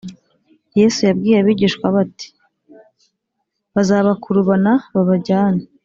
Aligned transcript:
Yesu 0.79 0.99
yabwiye 1.07 1.37
abigishwa 1.39 1.85
be 1.93 1.99
ati 2.05 2.27
bazabakurubana 3.73 4.71
babajyane 4.93 5.63